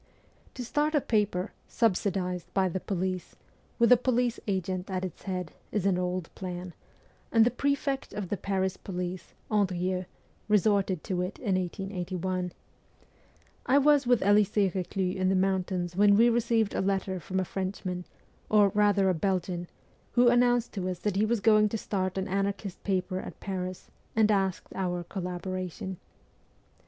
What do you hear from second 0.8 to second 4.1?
a paper, subsidized by the police, with a